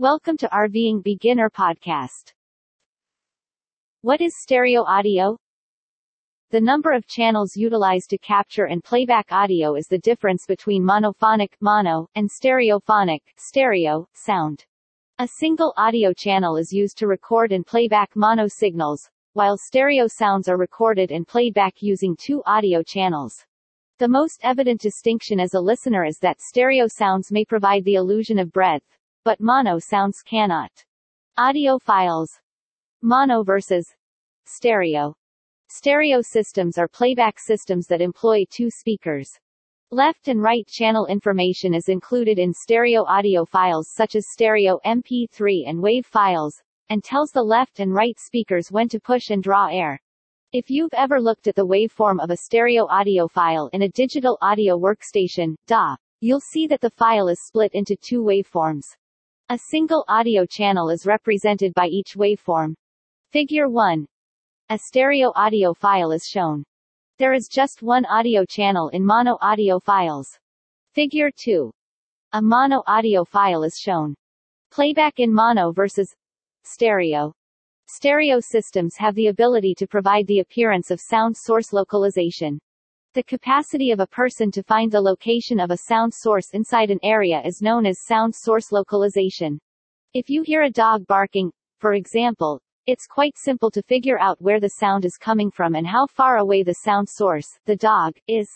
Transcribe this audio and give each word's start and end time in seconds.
Welcome 0.00 0.38
to 0.38 0.48
RVing 0.48 1.02
Beginner 1.04 1.50
Podcast. 1.50 2.32
What 4.00 4.22
is 4.22 4.34
stereo 4.34 4.82
audio? 4.84 5.36
The 6.50 6.60
number 6.62 6.92
of 6.92 7.06
channels 7.06 7.54
utilized 7.54 8.08
to 8.08 8.16
capture 8.16 8.64
and 8.64 8.82
playback 8.82 9.26
audio 9.30 9.74
is 9.74 9.88
the 9.88 9.98
difference 9.98 10.46
between 10.46 10.82
monophonic 10.82 11.50
mono 11.60 12.08
and 12.14 12.30
stereophonic 12.30 13.20
stereo 13.36 14.08
sound. 14.14 14.64
A 15.18 15.28
single 15.28 15.74
audio 15.76 16.14
channel 16.14 16.56
is 16.56 16.72
used 16.72 16.96
to 16.96 17.06
record 17.06 17.52
and 17.52 17.66
playback 17.66 18.16
mono 18.16 18.48
signals, 18.48 19.06
while 19.34 19.58
stereo 19.58 20.06
sounds 20.06 20.48
are 20.48 20.56
recorded 20.56 21.12
and 21.12 21.28
played 21.28 21.52
back 21.52 21.82
using 21.82 22.16
two 22.16 22.42
audio 22.46 22.82
channels. 22.82 23.44
The 23.98 24.08
most 24.08 24.40
evident 24.44 24.80
distinction 24.80 25.38
as 25.38 25.52
a 25.52 25.60
listener 25.60 26.06
is 26.06 26.16
that 26.20 26.40
stereo 26.40 26.86
sounds 26.86 27.30
may 27.30 27.44
provide 27.44 27.84
the 27.84 27.96
illusion 27.96 28.38
of 28.38 28.50
breadth, 28.50 28.96
but 29.24 29.40
mono 29.40 29.78
sounds 29.78 30.22
cannot. 30.22 30.70
Audio 31.36 31.78
files. 31.78 32.30
Mono 33.02 33.42
versus 33.42 33.86
stereo. 34.46 35.14
Stereo 35.68 36.20
systems 36.22 36.78
are 36.78 36.88
playback 36.88 37.38
systems 37.38 37.86
that 37.86 38.00
employ 38.00 38.44
two 38.50 38.70
speakers. 38.70 39.30
Left 39.90 40.28
and 40.28 40.42
right 40.42 40.66
channel 40.66 41.06
information 41.06 41.74
is 41.74 41.88
included 41.88 42.38
in 42.38 42.52
stereo 42.54 43.04
audio 43.04 43.44
files 43.44 43.88
such 43.92 44.16
as 44.16 44.30
stereo 44.30 44.78
MP3 44.86 45.68
and 45.68 45.82
WAV 45.82 46.04
files, 46.06 46.62
and 46.88 47.04
tells 47.04 47.30
the 47.30 47.42
left 47.42 47.80
and 47.80 47.94
right 47.94 48.18
speakers 48.18 48.72
when 48.72 48.88
to 48.88 48.98
push 48.98 49.30
and 49.30 49.42
draw 49.42 49.68
air. 49.68 50.00
If 50.52 50.70
you've 50.70 50.94
ever 50.94 51.20
looked 51.20 51.46
at 51.46 51.54
the 51.54 51.66
waveform 51.66 52.22
of 52.22 52.30
a 52.30 52.36
stereo 52.36 52.86
audio 52.86 53.28
file 53.28 53.68
in 53.72 53.82
a 53.82 53.88
digital 53.88 54.38
audio 54.42 54.78
workstation, 54.78 55.54
DAW, 55.66 55.96
you'll 56.20 56.40
see 56.40 56.66
that 56.66 56.80
the 56.80 56.90
file 56.90 57.28
is 57.28 57.46
split 57.46 57.72
into 57.74 57.96
two 57.96 58.22
waveforms. 58.22 58.96
A 59.52 59.58
single 59.58 60.04
audio 60.06 60.46
channel 60.46 60.90
is 60.90 61.06
represented 61.06 61.74
by 61.74 61.88
each 61.88 62.14
waveform. 62.14 62.72
Figure 63.32 63.68
1. 63.68 64.06
A 64.68 64.78
stereo 64.78 65.32
audio 65.34 65.74
file 65.74 66.12
is 66.12 66.24
shown. 66.24 66.62
There 67.18 67.32
is 67.32 67.48
just 67.48 67.82
one 67.82 68.04
audio 68.04 68.44
channel 68.44 68.90
in 68.90 69.04
mono 69.04 69.38
audio 69.40 69.80
files. 69.80 70.38
Figure 70.92 71.32
2. 71.36 71.68
A 72.34 72.40
mono 72.40 72.84
audio 72.86 73.24
file 73.24 73.64
is 73.64 73.76
shown. 73.76 74.14
Playback 74.70 75.18
in 75.18 75.34
mono 75.34 75.72
versus 75.72 76.14
stereo. 76.62 77.32
Stereo 77.88 78.38
systems 78.38 78.94
have 78.98 79.16
the 79.16 79.26
ability 79.26 79.74
to 79.78 79.86
provide 79.88 80.28
the 80.28 80.38
appearance 80.38 80.92
of 80.92 81.00
sound 81.00 81.36
source 81.36 81.72
localization. 81.72 82.60
The 83.12 83.24
capacity 83.24 83.90
of 83.90 83.98
a 83.98 84.06
person 84.06 84.52
to 84.52 84.62
find 84.62 84.92
the 84.92 85.00
location 85.00 85.58
of 85.58 85.72
a 85.72 85.78
sound 85.78 86.14
source 86.14 86.50
inside 86.52 86.92
an 86.92 87.00
area 87.02 87.42
is 87.44 87.60
known 87.60 87.84
as 87.84 88.04
sound 88.06 88.32
source 88.32 88.70
localization. 88.70 89.58
If 90.14 90.30
you 90.30 90.42
hear 90.42 90.62
a 90.62 90.70
dog 90.70 91.08
barking, 91.08 91.50
for 91.78 91.94
example, 91.94 92.60
it's 92.86 93.08
quite 93.08 93.36
simple 93.36 93.68
to 93.72 93.82
figure 93.82 94.20
out 94.20 94.40
where 94.40 94.60
the 94.60 94.76
sound 94.78 95.04
is 95.04 95.16
coming 95.16 95.50
from 95.50 95.74
and 95.74 95.88
how 95.88 96.06
far 96.06 96.36
away 96.36 96.62
the 96.62 96.76
sound 96.84 97.08
source, 97.08 97.48
the 97.64 97.74
dog, 97.74 98.14
is. 98.28 98.48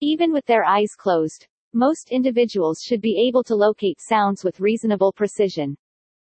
Even 0.00 0.32
with 0.32 0.44
their 0.46 0.64
eyes 0.64 0.96
closed, 0.96 1.46
most 1.72 2.10
individuals 2.10 2.82
should 2.82 3.00
be 3.00 3.28
able 3.28 3.44
to 3.44 3.54
locate 3.54 4.00
sounds 4.00 4.42
with 4.42 4.58
reasonable 4.58 5.12
precision. 5.12 5.76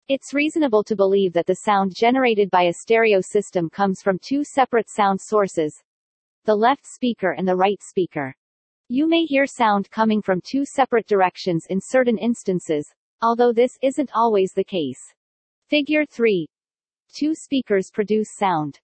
It's 0.09 0.33
reasonable 0.33 0.83
to 0.83 0.97
believe 0.97 1.31
that 1.31 1.45
the 1.45 1.61
sound 1.63 1.95
generated 1.95 2.51
by 2.51 2.63
a 2.63 2.73
stereo 2.73 3.21
system 3.21 3.69
comes 3.69 4.01
from 4.01 4.19
two 4.19 4.43
separate 4.43 4.89
sound 4.89 5.21
sources, 5.21 5.81
the 6.45 6.55
left 6.55 6.87
speaker 6.87 7.31
and 7.31 7.47
the 7.47 7.55
right 7.55 7.81
speaker. 7.83 8.35
You 8.89 9.07
may 9.07 9.25
hear 9.25 9.45
sound 9.45 9.89
coming 9.91 10.21
from 10.21 10.41
two 10.41 10.65
separate 10.65 11.07
directions 11.07 11.67
in 11.69 11.79
certain 11.79 12.17
instances, 12.17 12.91
although 13.21 13.53
this 13.53 13.77
isn't 13.81 14.09
always 14.15 14.51
the 14.53 14.63
case. 14.63 15.13
Figure 15.67 16.05
3. 16.05 16.47
Two 17.13 17.35
speakers 17.35 17.91
produce 17.93 18.35
sound. 18.35 18.79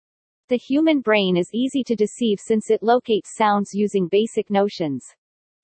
The 0.49 0.57
human 0.57 1.01
brain 1.01 1.35
is 1.35 1.49
easy 1.51 1.83
to 1.85 1.95
deceive 1.95 2.39
since 2.39 2.69
it 2.69 2.83
locates 2.83 3.35
sounds 3.35 3.73
using 3.73 4.07
basic 4.07 4.49
notions. 4.49 5.05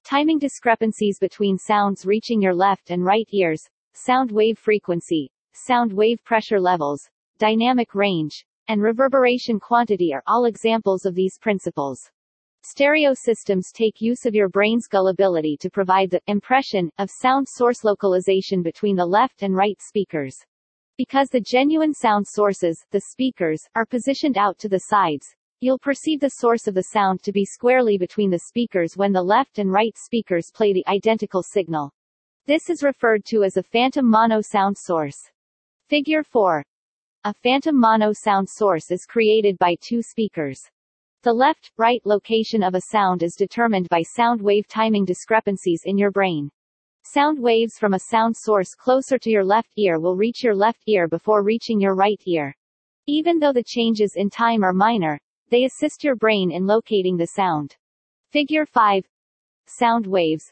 Timing 0.04 0.40
discrepancies 0.40 1.20
between 1.20 1.58
sounds 1.58 2.06
reaching 2.06 2.42
your 2.42 2.56
left 2.56 2.90
and 2.90 3.06
right 3.06 3.28
ears, 3.32 3.70
sound 3.94 4.32
wave 4.32 4.58
frequency, 4.58 5.32
sound 5.54 5.94
wave 5.94 6.24
pressure 6.24 6.60
levels, 6.60 7.10
dynamic 7.38 7.94
range, 7.96 8.46
and 8.68 8.82
reverberation 8.82 9.60
quantity 9.60 10.14
are 10.14 10.24
all 10.28 10.46
examples 10.46 11.06
of 11.06 11.16
these 11.16 11.38
principles. 11.40 12.10
Stereo 12.64 13.14
systems 13.14 13.72
take 13.74 14.00
use 14.00 14.26
of 14.26 14.34
your 14.34 14.48
brain's 14.48 14.88
gullibility 14.88 15.58
to 15.58 15.70
provide 15.70 16.10
the 16.10 16.22
impression 16.28 16.90
of 16.98 17.10
sound 17.12 17.46
source 17.50 17.84
localization 17.84 18.64
between 18.64 18.96
the 18.96 19.06
left 19.06 19.44
and 19.44 19.54
right 19.54 19.82
speakers. 19.82 20.38
Because 20.98 21.28
the 21.30 21.42
genuine 21.42 21.94
sound 21.94 22.26
sources, 22.28 22.86
the 22.92 23.02
speakers, 23.02 23.62
are 23.76 23.86
positioned 23.86 24.38
out 24.38 24.58
to 24.60 24.70
the 24.70 24.80
sides, 24.80 25.26
you'll 25.60 25.80
perceive 25.80 26.20
the 26.20 26.36
source 26.40 26.68
of 26.68 26.74
the 26.74 26.84
sound 26.84 27.22
to 27.24 27.32
be 27.32 27.44
squarely 27.44 27.98
between 27.98 28.30
the 28.30 28.44
speakers 28.48 28.96
when 28.96 29.12
the 29.12 29.22
left 29.22 29.60
and 29.60 29.72
right 29.72 29.98
speakers 29.98 30.52
play 30.54 30.72
the 30.72 30.88
identical 30.88 31.44
signal. 31.44 31.92
This 32.46 32.70
is 32.70 32.84
referred 32.84 33.26
to 33.26 33.44
as 33.44 33.58
a 33.58 33.64
phantom 33.64 34.10
mono 34.10 34.40
sound 34.42 34.78
source. 34.78 35.18
Figure 35.90 36.24
4. 36.24 36.64
A 37.26 37.34
phantom 37.34 37.80
mono 37.80 38.12
sound 38.12 38.50
source 38.50 38.92
is 38.92 39.06
created 39.06 39.58
by 39.58 39.78
two 39.80 40.02
speakers. 40.02 40.60
The 41.22 41.32
left-right 41.32 42.02
location 42.04 42.62
of 42.62 42.76
a 42.76 42.82
sound 42.82 43.24
is 43.24 43.38
determined 43.38 43.88
by 43.88 44.02
sound 44.02 44.42
wave 44.42 44.68
timing 44.68 45.06
discrepancies 45.06 45.84
in 45.86 45.98
your 45.98 46.12
brain. 46.12 46.52
Sound 47.06 47.40
waves 47.40 47.80
from 47.80 47.94
a 47.94 48.00
sound 48.12 48.36
source 48.36 48.76
closer 48.76 49.18
to 49.20 49.30
your 49.30 49.46
left 49.46 49.70
ear 49.78 50.02
will 50.02 50.18
reach 50.18 50.44
your 50.44 50.54
left 50.54 50.82
ear 50.86 51.08
before 51.08 51.44
reaching 51.44 51.80
your 51.80 51.96
right 51.96 52.22
ear. 52.26 52.54
Even 53.08 53.40
though 53.40 53.54
the 53.54 53.64
changes 53.64 54.18
in 54.18 54.30
time 54.30 54.62
are 54.62 54.74
minor, 54.74 55.18
they 55.50 55.64
assist 55.64 56.04
your 56.04 56.18
brain 56.18 56.52
in 56.52 56.68
locating 56.68 57.16
the 57.16 57.28
sound. 57.28 57.74
Figure 58.32 58.66
5. 58.66 59.06
Sound 59.68 60.08
waves. 60.08 60.52